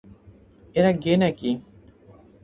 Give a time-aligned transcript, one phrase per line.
[0.75, 1.49] এরা গে নাকি?